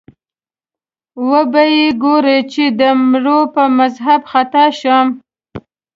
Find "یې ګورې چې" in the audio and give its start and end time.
1.75-2.63